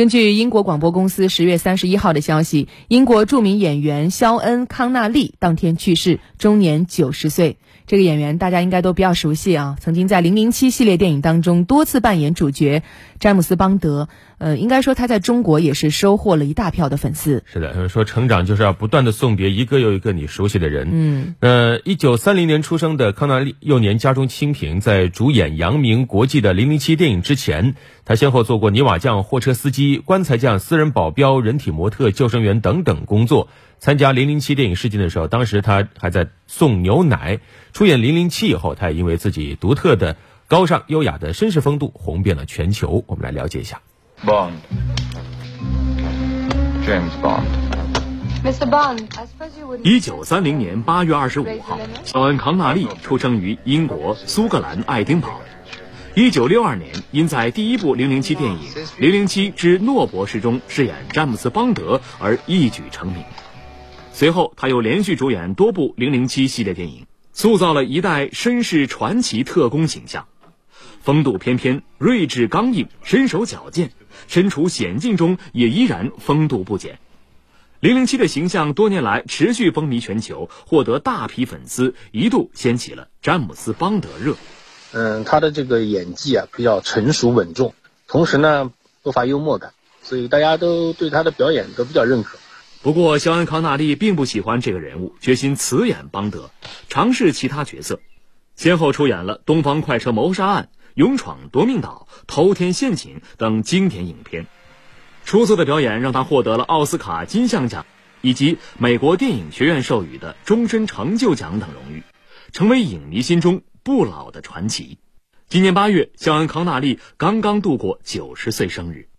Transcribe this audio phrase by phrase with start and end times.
[0.00, 7.58] 根据英国广播公司十月三十一号的消息，英国著名演员肖恩·康纳利当天去世，终年九十岁。
[7.86, 12.82] 这个演员大家应该都比较熟悉啊，曾经在《零零七》系列电影当中多次扮演主角
[13.18, 14.08] 詹姆斯·邦德。
[14.40, 17.44] 呃，应该说他在中国也是收获了一大票的粉丝。
[17.44, 20.88] 是的，说成长就是要不断的送别一个又一个你熟悉的人。
[20.90, 27.74] 嗯，呃，一九三零年出生的康纳利，幼年家中清贫，在主演扬名国际的《零零七》电影之前，
[28.06, 33.48] 他先后做过泥瓦匠、货车司机、棺材匠、私人保镖、人体模特、救生员等等工作。
[33.78, 37.40] 参加《零零七》电影试镜的时候，当时他还在送牛奶。
[37.74, 40.16] 出演《零零七》以后，他也因为自己独特的
[40.48, 43.04] 高尚优雅的绅士风度，红遍了全球。
[43.06, 43.82] 我们来了解一下。
[44.24, 44.60] Bond，James
[47.22, 48.68] Bond，Mr.
[48.68, 49.80] Bond, I suppose you would.。
[49.82, 55.40] 一九三零年八月二十五号，肖恩·康纳利出生于英国苏格兰爱丁堡。
[56.14, 58.58] 一九六二年，因在第一部《零零七》电影
[58.98, 63.24] 《零零七之诺博士》中饰演詹姆斯·邦德而一举成名。
[64.12, 70.26] 随后，他又连续主演多部《零零七》系列电影，塑造了一代绅士传奇特工形象，
[71.00, 73.90] 风度翩翩、睿智刚硬、身手矫健，
[74.28, 76.94] 身处险境中也依然风度不减。
[77.80, 84.36] 《零零七》的形象多年来持续风靡全球，获得大批粉丝，一度掀起了詹姆斯·邦德热。
[84.92, 87.74] 嗯，他的这个演技啊比较成熟稳重，
[88.06, 88.70] 同时呢
[89.02, 92.38] 不乏幽默感，所以大家都对他的表演都比较认可。
[92.82, 96.50] 不过，肖恩·康纳利并不喜欢这个人物，决心辞演邦德，
[96.88, 98.00] 尝试其他角色，
[98.56, 100.68] 先后出演了《东方快车谋杀案》
[101.00, 104.46] 《勇闯夺命岛》《偷天陷阱》等经典影片。
[105.24, 107.86] 出色的表演让他获得了奥斯卡金像奖
[108.20, 112.02] 以及美国电影学院授予的终身成就奖等荣誉，
[112.52, 114.98] 成为影迷心中不老的传奇。
[115.48, 119.09] 今年八月，肖恩·康纳利刚刚度过九十岁生日。